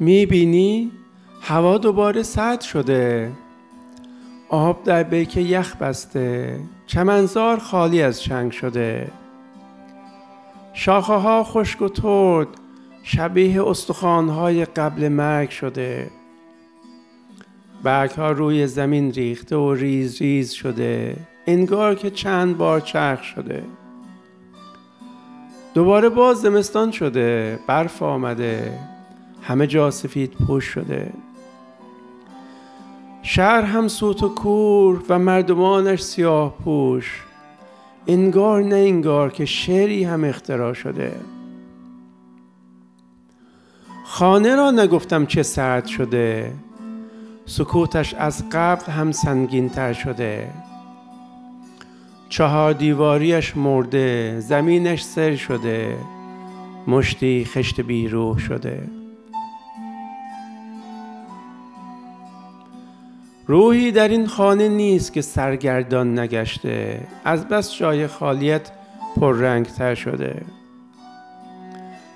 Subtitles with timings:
[0.00, 0.90] می‌بینی؟
[1.42, 3.32] هوا دوباره سرد شده.
[4.48, 6.60] آب در بیکه یخ بسته.
[6.86, 9.10] چمنزار خالی از چنگ شده.
[10.72, 12.48] شاخه ها خشک و ترد.
[13.02, 13.62] شبیه
[14.10, 16.10] های قبل مرگ شده.
[17.82, 21.16] برگ ها روی زمین ریخته و ریز ریز شده.
[21.46, 23.62] انگار که چند بار چرخ شده.
[25.74, 27.58] دوباره باز زمستان شده.
[27.66, 28.78] برف آمده.
[29.42, 31.12] همه جا سفید پوش شده.
[33.22, 37.24] شهر هم سوت و کور و مردمانش سیاه پوش.
[38.06, 41.12] انگار نه انگار که شعری هم اختراع شده.
[44.04, 46.52] خانه را نگفتم چه سرد شده.
[47.46, 50.50] سکوتش از قبل هم سنگین تر شده.
[52.28, 55.96] چهار دیواریش مرده زمینش سر شده.
[56.86, 58.99] مشتی خشت بیروح شده.
[63.50, 67.00] روحی در این خانه نیست که سرگردان نگشته.
[67.24, 68.70] از بس جای خالیت
[69.78, 70.42] تر شده.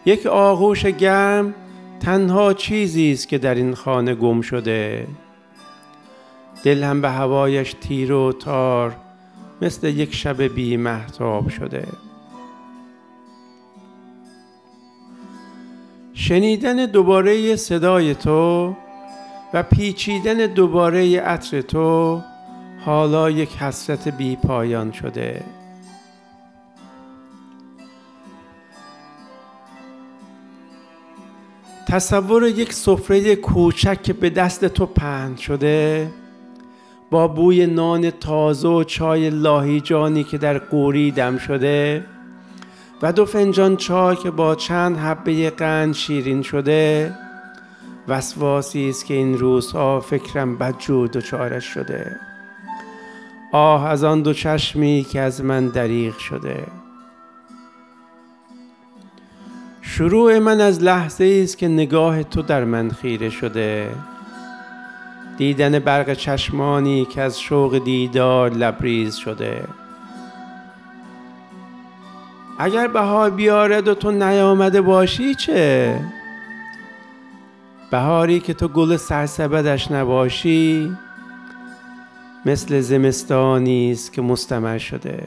[0.06, 1.54] یک آغوش گرم
[2.00, 5.06] تنها چیزی است که در این خانه گم شده.
[6.64, 8.96] دل هم به هوایش تیر و تار
[9.62, 11.86] مثل یک شب بی محتاب شده.
[16.14, 18.74] شنیدن دوباره صدای تو
[19.54, 22.20] و پیچیدن دوباره عطر تو
[22.84, 25.42] حالا یک حسرت بی پایان شده.
[31.88, 36.10] تصور یک سفره کوچک به دست تو پهن شده
[37.10, 42.04] با بوی نان تازه و چای لاهیجانی که در قوری دم شده
[43.02, 47.14] و دو فنجان چای که با چند حبه قند شیرین شده
[48.08, 52.16] وسواسی است که این روزها فکرم بدجور دچارش شده.
[53.52, 56.66] آه از آن دو چشمی که از من دریغ شده.
[59.82, 63.90] شروع من از لحظه است که نگاه تو در من خیره شده.
[65.36, 69.64] دیدن برق چشمانی که از شوق دیدار لبریز شده.
[72.58, 76.00] اگر بهار بیارد و تو نیامده باشی چه؟
[77.94, 80.96] بهاری که تو گل سرسبدش نباشی
[82.46, 85.26] مثل زمستانی است که مستمر شده.